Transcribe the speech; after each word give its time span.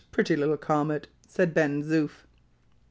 pretty 0.09 0.35
little 0.35 0.57
comet!" 0.57 1.07
said 1.27 1.53
Ben 1.53 1.83
Zoof. 1.83 2.25